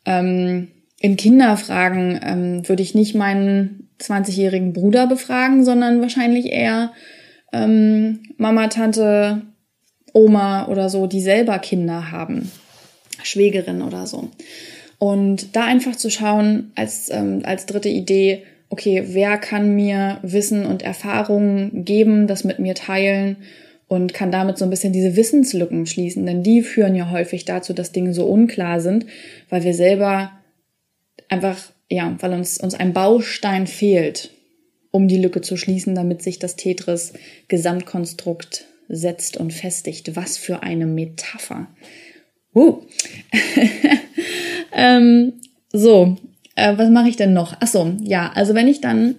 ähm, 0.05 0.69
in 0.99 1.17
Kinderfragen, 1.17 2.19
ähm, 2.23 2.69
würde 2.69 2.83
ich 2.83 2.95
nicht 2.95 3.13
meinen 3.13 3.89
20-jährigen 3.99 4.73
Bruder 4.73 5.07
befragen, 5.07 5.65
sondern 5.65 6.01
wahrscheinlich 6.01 6.45
eher 6.45 6.93
ähm, 7.51 8.21
Mama, 8.37 8.67
Tante, 8.67 9.41
Oma 10.13 10.67
oder 10.67 10.89
so, 10.89 11.07
die 11.07 11.21
selber 11.21 11.59
Kinder 11.59 12.11
haben, 12.11 12.51
Schwägerin 13.23 13.81
oder 13.81 14.07
so. 14.07 14.29
Und 15.01 15.55
da 15.55 15.65
einfach 15.65 15.95
zu 15.95 16.11
schauen 16.11 16.73
als, 16.75 17.09
ähm, 17.09 17.41
als 17.43 17.65
dritte 17.65 17.89
Idee, 17.89 18.43
okay, 18.69 19.03
wer 19.07 19.39
kann 19.39 19.73
mir 19.73 20.19
Wissen 20.21 20.67
und 20.67 20.83
Erfahrungen 20.83 21.85
geben, 21.85 22.27
das 22.27 22.43
mit 22.43 22.59
mir 22.59 22.75
teilen 22.75 23.37
und 23.87 24.13
kann 24.13 24.31
damit 24.31 24.59
so 24.59 24.65
ein 24.65 24.69
bisschen 24.69 24.93
diese 24.93 25.15
Wissenslücken 25.15 25.87
schließen, 25.87 26.23
denn 26.27 26.43
die 26.43 26.61
führen 26.61 26.93
ja 26.93 27.09
häufig 27.09 27.45
dazu, 27.45 27.73
dass 27.73 27.91
Dinge 27.91 28.13
so 28.13 28.27
unklar 28.27 28.79
sind, 28.79 29.07
weil 29.49 29.63
wir 29.63 29.73
selber 29.73 30.33
einfach 31.29 31.57
ja, 31.89 32.15
weil 32.19 32.33
uns, 32.33 32.59
uns 32.59 32.75
ein 32.75 32.93
Baustein 32.93 33.65
fehlt, 33.65 34.29
um 34.91 35.07
die 35.07 35.17
Lücke 35.17 35.41
zu 35.41 35.57
schließen, 35.57 35.95
damit 35.95 36.21
sich 36.21 36.37
das 36.37 36.57
Tetris-Gesamtkonstrukt 36.57 38.67
setzt 38.87 39.37
und 39.37 39.51
festigt. 39.51 40.15
Was 40.15 40.37
für 40.37 40.61
eine 40.63 40.85
Metapher. 40.85 41.69
Uh. 42.53 42.83
ähm, 44.73 45.33
so, 45.71 46.17
äh, 46.55 46.77
was 46.77 46.89
mache 46.89 47.09
ich 47.09 47.17
denn 47.17 47.33
noch? 47.33 47.55
Ach 47.59 47.67
so, 47.67 47.93
ja, 48.01 48.31
also 48.33 48.53
wenn 48.53 48.67
ich 48.67 48.81
dann 48.81 49.15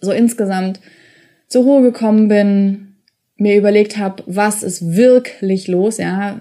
so 0.00 0.12
insgesamt 0.12 0.80
zur 1.48 1.64
Ruhe 1.64 1.82
gekommen 1.82 2.28
bin, 2.28 2.96
mir 3.36 3.56
überlegt 3.56 3.98
habe, 3.98 4.22
was 4.26 4.62
ist 4.62 4.96
wirklich 4.96 5.68
los, 5.68 5.98
ja, 5.98 6.40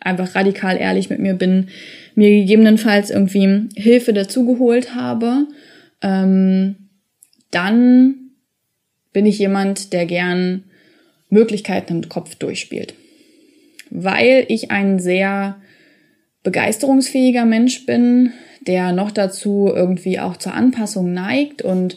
einfach 0.00 0.34
radikal 0.34 0.76
ehrlich 0.76 1.10
mit 1.10 1.18
mir 1.18 1.34
bin, 1.34 1.68
mir 2.14 2.30
gegebenenfalls 2.30 3.10
irgendwie 3.10 3.68
Hilfe 3.74 4.12
dazugeholt 4.12 4.94
habe, 4.94 5.46
ähm, 6.02 6.76
dann 7.50 8.14
bin 9.12 9.26
ich 9.26 9.38
jemand, 9.38 9.92
der 9.92 10.06
gern 10.06 10.64
Möglichkeiten 11.28 12.02
im 12.02 12.08
Kopf 12.08 12.34
durchspielt. 12.34 12.94
Weil 13.90 14.46
ich 14.48 14.70
ein 14.70 14.98
sehr 14.98 15.56
begeisterungsfähiger 16.42 17.44
Mensch 17.44 17.86
bin, 17.86 18.32
der 18.66 18.92
noch 18.92 19.10
dazu 19.10 19.70
irgendwie 19.72 20.18
auch 20.18 20.36
zur 20.36 20.54
Anpassung 20.54 21.12
neigt 21.12 21.62
und 21.62 21.96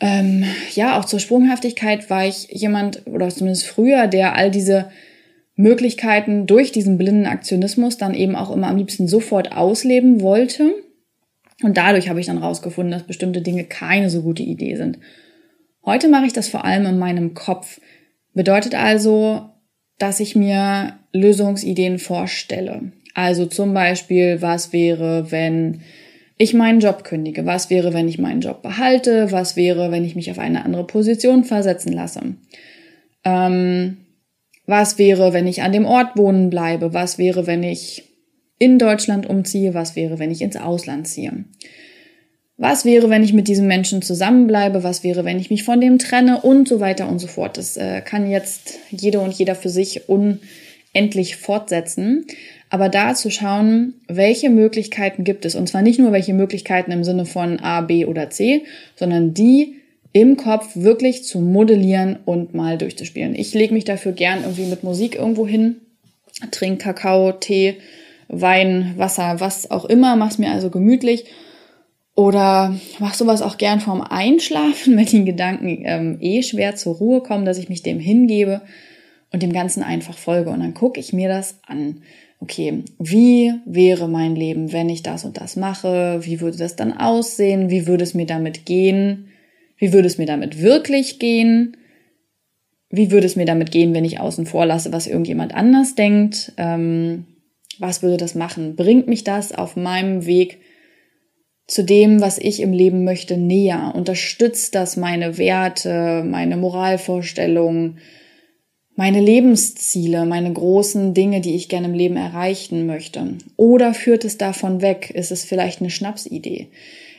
ähm, 0.00 0.44
ja, 0.74 0.98
auch 0.98 1.04
zur 1.04 1.20
Sprunghaftigkeit 1.20 2.10
war 2.10 2.26
ich 2.26 2.48
jemand, 2.50 3.06
oder 3.06 3.28
zumindest 3.28 3.66
früher, 3.66 4.06
der 4.06 4.34
all 4.34 4.50
diese 4.50 4.90
Möglichkeiten 5.54 6.46
durch 6.46 6.70
diesen 6.70 6.98
blinden 6.98 7.26
Aktionismus 7.26 7.96
dann 7.96 8.14
eben 8.14 8.36
auch 8.36 8.50
immer 8.50 8.68
am 8.68 8.76
liebsten 8.76 9.08
sofort 9.08 9.52
ausleben 9.52 10.20
wollte. 10.20 10.74
Und 11.62 11.78
dadurch 11.78 12.10
habe 12.10 12.20
ich 12.20 12.26
dann 12.26 12.36
rausgefunden, 12.38 12.92
dass 12.92 13.06
bestimmte 13.06 13.40
Dinge 13.40 13.64
keine 13.64 14.10
so 14.10 14.20
gute 14.20 14.42
Idee 14.42 14.76
sind. 14.76 14.98
Heute 15.84 16.08
mache 16.08 16.26
ich 16.26 16.34
das 16.34 16.48
vor 16.48 16.66
allem 16.66 16.84
in 16.84 16.98
meinem 16.98 17.32
Kopf. 17.32 17.80
Bedeutet 18.34 18.74
also, 18.74 19.48
dass 19.98 20.20
ich 20.20 20.36
mir 20.36 20.98
Lösungsideen 21.12 21.98
vorstelle. 21.98 22.92
Also 23.16 23.46
zum 23.46 23.72
Beispiel, 23.72 24.42
was 24.42 24.74
wäre, 24.74 25.30
wenn 25.32 25.80
ich 26.36 26.52
meinen 26.52 26.80
Job 26.80 27.02
kündige? 27.02 27.46
Was 27.46 27.70
wäre, 27.70 27.94
wenn 27.94 28.08
ich 28.08 28.18
meinen 28.18 28.42
Job 28.42 28.60
behalte? 28.60 29.32
Was 29.32 29.56
wäre, 29.56 29.90
wenn 29.90 30.04
ich 30.04 30.14
mich 30.16 30.30
auf 30.30 30.38
eine 30.38 30.66
andere 30.66 30.86
Position 30.86 31.42
versetzen 31.42 31.94
lasse? 31.94 32.20
Ähm, 33.24 33.96
was 34.66 34.98
wäre, 34.98 35.32
wenn 35.32 35.46
ich 35.46 35.62
an 35.62 35.72
dem 35.72 35.86
Ort 35.86 36.18
wohnen 36.18 36.50
bleibe? 36.50 36.92
Was 36.92 37.16
wäre, 37.16 37.46
wenn 37.46 37.62
ich 37.62 38.04
in 38.58 38.78
Deutschland 38.78 39.26
umziehe? 39.26 39.72
Was 39.72 39.96
wäre, 39.96 40.18
wenn 40.18 40.30
ich 40.30 40.42
ins 40.42 40.56
Ausland 40.56 41.08
ziehe? 41.08 41.46
Was 42.58 42.84
wäre, 42.84 43.08
wenn 43.08 43.22
ich 43.22 43.32
mit 43.32 43.48
diesem 43.48 43.66
Menschen 43.66 44.02
zusammenbleibe? 44.02 44.82
Was 44.82 45.02
wäre, 45.02 45.24
wenn 45.24 45.38
ich 45.38 45.48
mich 45.48 45.64
von 45.64 45.80
dem 45.80 45.98
trenne? 45.98 46.42
Und 46.42 46.68
so 46.68 46.80
weiter 46.80 47.08
und 47.08 47.18
so 47.18 47.28
fort. 47.28 47.56
Das 47.56 47.78
äh, 47.78 48.02
kann 48.02 48.30
jetzt 48.30 48.78
jede 48.90 49.20
und 49.20 49.32
jeder 49.32 49.54
für 49.54 49.70
sich 49.70 50.02
unendlich 50.06 51.36
fortsetzen. 51.36 52.26
Aber 52.68 52.88
da 52.88 53.14
zu 53.14 53.30
schauen, 53.30 53.94
welche 54.08 54.50
Möglichkeiten 54.50 55.24
gibt 55.24 55.44
es? 55.44 55.54
Und 55.54 55.68
zwar 55.68 55.82
nicht 55.82 55.98
nur 55.98 56.12
welche 56.12 56.34
Möglichkeiten 56.34 56.90
im 56.90 57.04
Sinne 57.04 57.24
von 57.24 57.60
A, 57.60 57.80
B 57.80 58.06
oder 58.06 58.30
C, 58.30 58.64
sondern 58.96 59.34
die, 59.34 59.76
im 60.12 60.38
Kopf 60.38 60.70
wirklich 60.74 61.24
zu 61.24 61.40
modellieren 61.40 62.18
und 62.24 62.54
mal 62.54 62.78
durchzuspielen. 62.78 63.34
Ich 63.34 63.52
lege 63.52 63.74
mich 63.74 63.84
dafür 63.84 64.12
gern 64.12 64.44
irgendwie 64.44 64.64
mit 64.64 64.82
Musik 64.82 65.14
irgendwo 65.14 65.46
hin, 65.46 65.76
trinke 66.50 66.84
Kakao, 66.84 67.32
Tee, 67.32 67.76
Wein, 68.28 68.94
Wasser, 68.96 69.40
was 69.40 69.70
auch 69.70 69.84
immer, 69.84 70.16
mach's 70.16 70.38
mir 70.38 70.50
also 70.50 70.70
gemütlich. 70.70 71.26
Oder 72.14 72.74
mach 72.98 73.12
sowas 73.12 73.42
auch 73.42 73.58
gern 73.58 73.80
vorm 73.80 74.00
Einschlafen, 74.00 74.96
wenn 74.96 75.04
die 75.04 75.26
Gedanken 75.26 75.82
ähm, 75.84 76.16
eh 76.20 76.42
schwer 76.42 76.76
zur 76.76 76.96
Ruhe 76.96 77.20
kommen, 77.20 77.44
dass 77.44 77.58
ich 77.58 77.68
mich 77.68 77.82
dem 77.82 78.00
hingebe 78.00 78.62
und 79.32 79.42
dem 79.42 79.52
Ganzen 79.52 79.82
einfach 79.82 80.16
folge. 80.16 80.48
Und 80.48 80.60
dann 80.60 80.72
gucke 80.72 80.98
ich 80.98 81.12
mir 81.12 81.28
das 81.28 81.58
an. 81.66 82.02
Okay, 82.40 82.84
wie 82.98 83.54
wäre 83.64 84.08
mein 84.08 84.36
Leben, 84.36 84.72
wenn 84.72 84.88
ich 84.88 85.02
das 85.02 85.24
und 85.24 85.38
das 85.38 85.56
mache? 85.56 86.20
Wie 86.22 86.40
würde 86.40 86.58
das 86.58 86.76
dann 86.76 86.92
aussehen? 86.92 87.70
Wie 87.70 87.86
würde 87.86 88.04
es 88.04 88.14
mir 88.14 88.26
damit 88.26 88.66
gehen? 88.66 89.28
Wie 89.78 89.92
würde 89.92 90.06
es 90.06 90.18
mir 90.18 90.26
damit 90.26 90.60
wirklich 90.60 91.18
gehen? 91.18 91.76
Wie 92.90 93.10
würde 93.10 93.26
es 93.26 93.36
mir 93.36 93.46
damit 93.46 93.72
gehen, 93.72 93.94
wenn 93.94 94.04
ich 94.04 94.20
außen 94.20 94.46
vor 94.46 94.66
lasse, 94.66 94.92
was 94.92 95.06
irgendjemand 95.06 95.54
anders 95.54 95.94
denkt? 95.94 96.52
Ähm, 96.56 97.24
was 97.78 98.02
würde 98.02 98.16
das 98.16 98.34
machen? 98.34 98.76
Bringt 98.76 99.08
mich 99.08 99.24
das 99.24 99.52
auf 99.52 99.76
meinem 99.76 100.26
Weg 100.26 100.58
zu 101.66 101.84
dem, 101.84 102.20
was 102.20 102.38
ich 102.38 102.60
im 102.60 102.72
Leben 102.72 103.04
möchte, 103.04 103.36
näher? 103.36 103.92
Unterstützt 103.94 104.74
das 104.74 104.96
meine 104.96 105.36
Werte, 105.36 106.22
meine 106.24 106.56
Moralvorstellungen, 106.56 107.98
meine 108.96 109.20
Lebensziele, 109.20 110.24
meine 110.24 110.52
großen 110.52 111.12
Dinge, 111.14 111.40
die 111.42 111.54
ich 111.54 111.68
gerne 111.68 111.88
im 111.88 111.94
Leben 111.94 112.16
erreichen 112.16 112.86
möchte? 112.86 113.34
Oder 113.56 113.94
führt 113.94 114.24
es 114.24 114.38
davon 114.38 114.80
weg? 114.80 115.10
Ist 115.10 115.30
es 115.30 115.44
vielleicht 115.44 115.80
eine 115.80 115.90
Schnapsidee? 115.90 116.68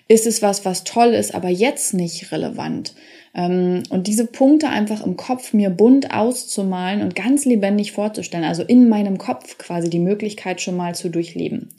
Ist 0.08 0.26
es 0.26 0.42
was, 0.42 0.66
was 0.66 0.84
toll 0.84 1.10
ist, 1.10 1.36
aber 1.36 1.50
jetzt 1.50 1.94
nicht 1.94 2.32
relevant? 2.32 2.96
Ähm, 3.36 3.84
und 3.90 4.08
diese 4.08 4.26
Punkte 4.26 4.70
einfach 4.70 5.06
im 5.06 5.18
Kopf 5.18 5.54
mir 5.54 5.70
bunt 5.70 6.14
auszumalen 6.14 7.02
und 7.02 7.16
ganz 7.16 7.46
lebendig 7.46 7.92
vorzustellen, 7.92 8.46
also 8.46 8.64
in 8.64 8.90
meinem 8.90 9.18
Kopf 9.18 9.58
quasi 9.58 9.90
die 9.90 10.00
Möglichkeit 10.00 10.62
schon 10.62 10.78
mal 10.78 10.96
zu 10.96 11.10
durchleben. 11.10 11.70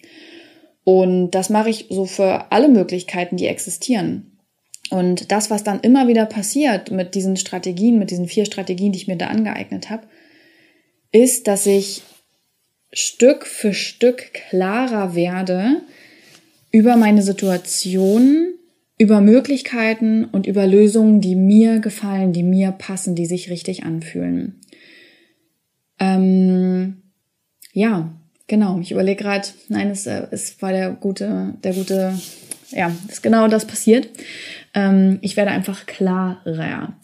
Und 0.84 1.32
das 1.32 1.50
mache 1.50 1.70
ich 1.70 1.86
so 1.90 2.04
für 2.04 2.52
alle 2.52 2.68
Möglichkeiten, 2.68 3.36
die 3.36 3.46
existieren. 3.46 4.37
Und 4.90 5.30
das, 5.30 5.50
was 5.50 5.64
dann 5.64 5.80
immer 5.80 6.08
wieder 6.08 6.26
passiert 6.26 6.90
mit 6.90 7.14
diesen 7.14 7.36
Strategien, 7.36 7.98
mit 7.98 8.10
diesen 8.10 8.26
vier 8.26 8.46
Strategien, 8.46 8.92
die 8.92 8.98
ich 8.98 9.08
mir 9.08 9.16
da 9.16 9.26
angeeignet 9.26 9.90
habe, 9.90 10.06
ist, 11.12 11.46
dass 11.46 11.66
ich 11.66 12.02
Stück 12.92 13.46
für 13.46 13.74
Stück 13.74 14.32
klarer 14.32 15.14
werde 15.14 15.82
über 16.70 16.96
meine 16.96 17.22
Situation, 17.22 18.54
über 18.98 19.20
Möglichkeiten 19.20 20.24
und 20.24 20.46
über 20.46 20.66
Lösungen, 20.66 21.20
die 21.20 21.36
mir 21.36 21.80
gefallen, 21.80 22.32
die 22.32 22.42
mir 22.42 22.72
passen, 22.72 23.14
die 23.14 23.26
sich 23.26 23.50
richtig 23.50 23.84
anfühlen. 23.84 24.60
Ähm, 26.00 27.02
ja, 27.72 28.12
genau. 28.46 28.80
Ich 28.80 28.90
überlege 28.90 29.22
gerade, 29.22 29.48
nein, 29.68 29.90
es, 29.90 30.06
äh, 30.06 30.26
es 30.30 30.60
war 30.60 30.72
der 30.72 30.90
gute, 30.90 31.54
der 31.62 31.74
gute, 31.74 32.18
ja, 32.70 32.92
ist 33.08 33.22
genau 33.22 33.48
das 33.48 33.66
passiert. 33.66 34.08
Ähm, 34.74 35.18
ich 35.22 35.36
werde 35.36 35.50
einfach 35.50 35.86
klarer. 35.86 36.94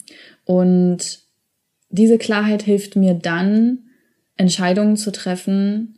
Und 0.45 1.19
diese 1.89 2.17
Klarheit 2.17 2.63
hilft 2.63 2.95
mir 2.95 3.13
dann, 3.13 3.79
Entscheidungen 4.37 4.97
zu 4.97 5.11
treffen, 5.11 5.97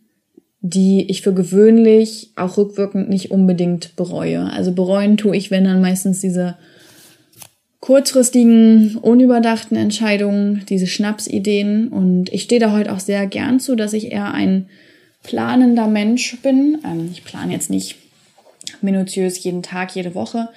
die 0.62 1.10
ich 1.10 1.22
für 1.22 1.34
gewöhnlich 1.34 2.32
auch 2.36 2.58
rückwirkend 2.58 3.10
nicht 3.10 3.32
unbedingt 3.32 3.96
bereue. 3.96 4.52
Also 4.52 4.72
bereuen 4.72 5.18
tue 5.18 5.36
ich, 5.36 5.50
wenn 5.50 5.64
dann 5.64 5.82
meistens 5.82 6.22
diese 6.22 6.58
kurzfristigen, 7.80 8.98
unüberdachten 8.98 9.78
Entscheidungen, 9.78 10.64
diese 10.68 10.88
Schnapsideen. 10.88 11.88
Und 11.88 12.32
ich 12.34 12.44
stehe 12.44 12.60
da 12.60 12.72
heute 12.72 12.92
auch 12.92 13.00
sehr 13.00 13.28
gern 13.28 13.60
zu, 13.60 13.76
dass 13.76 13.94
ich 13.94 14.12
eher 14.12 14.34
ein 14.34 14.68
planender 15.24 15.88
Mensch 15.88 16.38
bin. 16.42 16.80
Ähm, 16.86 17.10
ich 17.12 17.24
plane 17.24 17.54
jetzt 17.54 17.70
nicht 17.70 17.96
minutiös 18.82 19.44
jeden 19.44 19.64
Tag, 19.64 19.96
jede 19.96 20.16
Woche, 20.16 20.50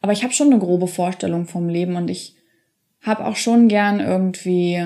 aber 0.00 0.12
ich 0.12 0.22
habe 0.22 0.32
schon 0.32 0.52
eine 0.52 0.58
grobe 0.58 0.86
Vorstellung 0.86 1.46
vom 1.46 1.68
Leben 1.68 1.96
und 1.96 2.08
ich 2.08 2.36
habe 3.02 3.26
auch 3.26 3.36
schon 3.36 3.68
gern 3.68 4.00
irgendwie 4.00 4.76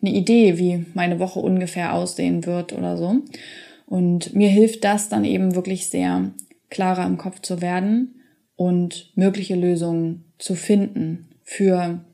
eine 0.00 0.14
Idee, 0.14 0.58
wie 0.58 0.86
meine 0.94 1.18
Woche 1.18 1.40
ungefähr 1.40 1.94
aussehen 1.94 2.46
wird 2.46 2.72
oder 2.72 2.96
so. 2.96 3.16
Und 3.86 4.34
mir 4.34 4.48
hilft 4.48 4.84
das 4.84 5.08
dann 5.08 5.24
eben 5.24 5.54
wirklich 5.54 5.88
sehr, 5.88 6.30
klarer 6.70 7.06
im 7.06 7.16
Kopf 7.16 7.40
zu 7.40 7.60
werden 7.60 8.20
und 8.56 9.10
mögliche 9.16 9.54
Lösungen 9.54 10.24
zu 10.38 10.54
finden 10.54 11.28
für 11.42 12.04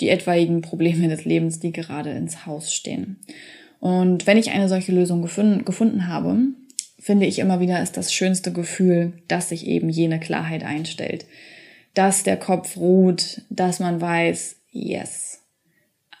die 0.00 0.08
etwaigen 0.08 0.62
Probleme 0.62 1.08
des 1.08 1.24
Lebens, 1.24 1.60
die 1.60 1.72
gerade 1.72 2.10
ins 2.10 2.46
Haus 2.46 2.72
stehen. 2.72 3.18
Und 3.80 4.26
wenn 4.26 4.38
ich 4.38 4.50
eine 4.50 4.68
solche 4.68 4.92
Lösung 4.92 5.22
gefunden, 5.22 6.08
habe, 6.08 6.38
finde 7.08 7.24
ich 7.24 7.38
immer 7.38 7.58
wieder, 7.58 7.82
ist 7.82 7.96
das 7.96 8.12
schönste 8.12 8.52
Gefühl, 8.52 9.14
dass 9.28 9.48
sich 9.48 9.66
eben 9.66 9.88
jene 9.88 10.20
Klarheit 10.20 10.62
einstellt. 10.62 11.24
Dass 11.94 12.22
der 12.22 12.36
Kopf 12.36 12.76
ruht, 12.76 13.40
dass 13.48 13.80
man 13.80 13.98
weiß, 13.98 14.56
yes, 14.72 15.42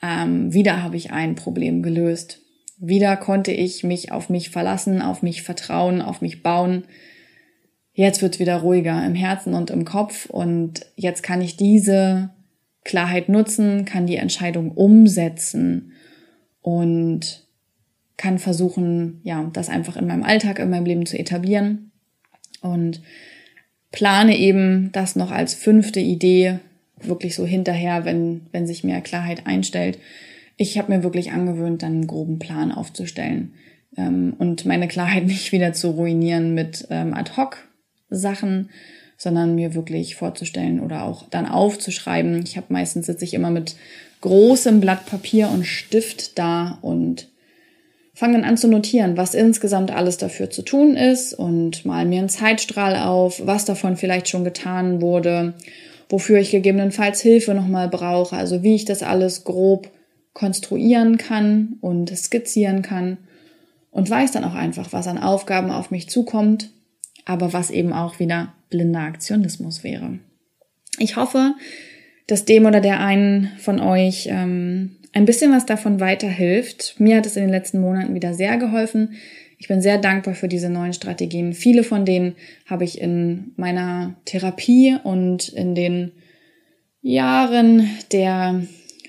ähm, 0.02 0.54
wieder 0.54 0.82
habe 0.82 0.96
ich 0.96 1.10
ein 1.10 1.34
Problem 1.34 1.82
gelöst. 1.82 2.40
Wieder 2.78 3.18
konnte 3.18 3.52
ich 3.52 3.84
mich 3.84 4.12
auf 4.12 4.30
mich 4.30 4.48
verlassen, 4.48 5.02
auf 5.02 5.20
mich 5.22 5.42
vertrauen, 5.42 6.00
auf 6.00 6.22
mich 6.22 6.42
bauen. 6.42 6.84
Jetzt 7.92 8.22
wird 8.22 8.36
es 8.36 8.40
wieder 8.40 8.56
ruhiger 8.56 9.04
im 9.04 9.14
Herzen 9.14 9.52
und 9.52 9.68
im 9.68 9.84
Kopf 9.84 10.24
und 10.24 10.86
jetzt 10.96 11.22
kann 11.22 11.42
ich 11.42 11.58
diese 11.58 12.30
Klarheit 12.86 13.28
nutzen, 13.28 13.84
kann 13.84 14.06
die 14.06 14.16
Entscheidung 14.16 14.70
umsetzen 14.72 15.92
und 16.62 17.46
kann 18.18 18.38
versuchen, 18.38 19.20
ja, 19.22 19.48
das 19.54 19.70
einfach 19.70 19.96
in 19.96 20.06
meinem 20.06 20.24
Alltag, 20.24 20.58
in 20.58 20.68
meinem 20.68 20.84
Leben 20.84 21.06
zu 21.06 21.18
etablieren 21.18 21.92
und 22.60 23.00
plane 23.92 24.36
eben 24.36 24.90
das 24.92 25.16
noch 25.16 25.30
als 25.30 25.54
fünfte 25.54 26.00
Idee 26.00 26.58
wirklich 27.00 27.36
so 27.36 27.46
hinterher, 27.46 28.04
wenn, 28.04 28.42
wenn 28.52 28.66
sich 28.66 28.84
mehr 28.84 29.00
Klarheit 29.00 29.46
einstellt. 29.46 29.98
Ich 30.56 30.76
habe 30.76 30.92
mir 30.92 31.04
wirklich 31.04 31.30
angewöhnt, 31.30 31.82
dann 31.82 31.92
einen 31.92 32.06
groben 32.08 32.40
Plan 32.40 32.72
aufzustellen 32.72 33.54
ähm, 33.96 34.34
und 34.38 34.66
meine 34.66 34.88
Klarheit 34.88 35.24
nicht 35.26 35.52
wieder 35.52 35.72
zu 35.72 35.90
ruinieren 35.90 36.54
mit 36.54 36.88
ähm, 36.90 37.14
Ad-Hoc-Sachen, 37.14 38.70
sondern 39.16 39.54
mir 39.54 39.74
wirklich 39.74 40.16
vorzustellen 40.16 40.80
oder 40.80 41.04
auch 41.04 41.28
dann 41.28 41.46
aufzuschreiben. 41.46 42.42
Ich 42.42 42.56
habe 42.56 42.66
meistens 42.72 43.06
sitze 43.06 43.24
ich 43.24 43.34
immer 43.34 43.50
mit 43.50 43.76
großem 44.20 44.80
Blatt 44.80 45.06
Papier 45.06 45.50
und 45.50 45.64
Stift 45.64 46.36
da 46.38 46.78
und 46.82 47.28
fange 48.18 48.32
dann 48.32 48.44
an 48.44 48.56
zu 48.56 48.66
notieren, 48.66 49.16
was 49.16 49.34
insgesamt 49.34 49.92
alles 49.92 50.16
dafür 50.16 50.50
zu 50.50 50.62
tun 50.62 50.96
ist 50.96 51.34
und 51.34 51.84
mal 51.84 52.04
mir 52.04 52.18
einen 52.18 52.28
Zeitstrahl 52.28 52.96
auf, 52.96 53.40
was 53.46 53.64
davon 53.64 53.96
vielleicht 53.96 54.28
schon 54.28 54.42
getan 54.42 55.00
wurde, 55.00 55.54
wofür 56.08 56.40
ich 56.40 56.50
gegebenenfalls 56.50 57.20
Hilfe 57.20 57.54
nochmal 57.54 57.86
brauche, 57.88 58.36
also 58.36 58.64
wie 58.64 58.74
ich 58.74 58.84
das 58.84 59.04
alles 59.04 59.44
grob 59.44 59.88
konstruieren 60.32 61.16
kann 61.16 61.76
und 61.80 62.10
skizzieren 62.10 62.82
kann 62.82 63.18
und 63.92 64.10
weiß 64.10 64.32
dann 64.32 64.42
auch 64.42 64.54
einfach, 64.54 64.92
was 64.92 65.06
an 65.06 65.18
Aufgaben 65.18 65.70
auf 65.70 65.92
mich 65.92 66.10
zukommt, 66.10 66.70
aber 67.24 67.52
was 67.52 67.70
eben 67.70 67.92
auch 67.92 68.18
wieder 68.18 68.52
blinder 68.68 69.02
Aktionismus 69.02 69.84
wäre. 69.84 70.18
Ich 70.98 71.14
hoffe, 71.14 71.54
dass 72.28 72.44
dem 72.44 72.66
oder 72.66 72.80
der 72.80 73.00
einen 73.00 73.50
von 73.58 73.80
euch 73.80 74.28
ähm, 74.30 74.96
ein 75.12 75.24
bisschen 75.24 75.50
was 75.50 75.66
davon 75.66 75.98
weiterhilft. 75.98 76.94
Mir 76.98 77.16
hat 77.16 77.26
es 77.26 77.36
in 77.36 77.42
den 77.42 77.50
letzten 77.50 77.80
Monaten 77.80 78.14
wieder 78.14 78.34
sehr 78.34 78.56
geholfen. 78.58 79.14
Ich 79.58 79.66
bin 79.66 79.80
sehr 79.80 79.98
dankbar 79.98 80.34
für 80.34 80.46
diese 80.46 80.70
neuen 80.70 80.92
Strategien. 80.92 81.52
Viele 81.52 81.82
von 81.82 82.04
denen 82.04 82.36
habe 82.66 82.84
ich 82.84 83.00
in 83.00 83.52
meiner 83.56 84.14
Therapie 84.24 84.96
und 85.02 85.48
in 85.48 85.74
den 85.74 86.12
Jahren 87.00 87.88
der 88.12 88.62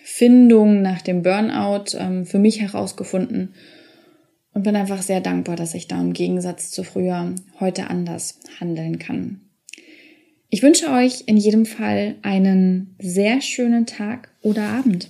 Findung 0.03 0.81
nach 0.81 1.01
dem 1.01 1.21
Burnout 1.21 1.97
ähm, 1.97 2.25
für 2.25 2.39
mich 2.39 2.61
herausgefunden 2.61 3.53
und 4.53 4.63
bin 4.63 4.75
einfach 4.75 5.01
sehr 5.01 5.21
dankbar, 5.21 5.55
dass 5.55 5.73
ich 5.73 5.87
da 5.87 5.99
im 5.99 6.13
Gegensatz 6.13 6.71
zu 6.71 6.83
früher 6.83 7.35
heute 7.59 7.89
anders 7.89 8.39
handeln 8.59 8.97
kann. 8.97 9.48
Ich 10.51 10.63
wünsche 10.63 10.89
euch 10.91 11.23
in 11.27 11.37
jedem 11.37 11.67
Fall 11.67 12.15
einen 12.23 12.95
sehr 12.99 13.39
schönen 13.41 13.85
Tag 13.85 14.29
oder 14.41 14.63
Abend. 14.63 15.09